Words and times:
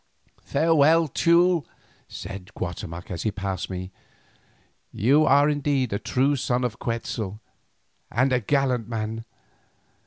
"Farewell, 0.41 1.07
Teule," 1.09 1.63
said 2.07 2.49
Guatemoc 2.55 3.11
as 3.11 3.21
he 3.21 3.29
passed 3.29 3.69
me; 3.69 3.91
"you 4.91 5.27
are 5.27 5.47
indeed 5.47 5.93
a 5.93 5.99
true 5.99 6.35
son 6.35 6.63
of 6.63 6.79
Quetzal 6.79 7.39
and 8.09 8.33
a 8.33 8.39
gallant 8.39 8.87
man. 8.87 9.25